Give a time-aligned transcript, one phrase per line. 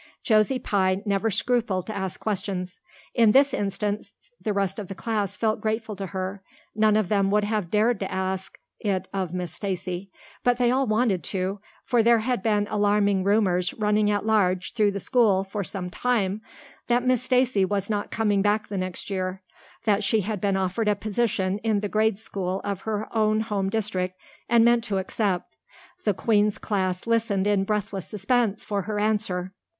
[0.23, 2.79] Josie Pye never scrupled to ask questions;
[3.13, 6.41] in this instance the rest of the class felt grateful to her;
[6.73, 10.09] none of them would have dared to ask it of Miss Stacy,
[10.43, 14.99] but all wanted to, for there had been alarming rumors running at large through the
[14.99, 16.41] school for some time
[16.87, 19.43] that Miss Stacy was not coming back the next year
[19.83, 23.69] that she had been offered a position in the grade school of her own home
[23.69, 25.53] district and meant to accept.
[26.05, 29.53] The Queen's class listened in breathless suspense for her answer.